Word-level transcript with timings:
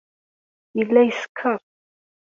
Yella 0.77 1.01
yeskeṛ. 1.03 1.59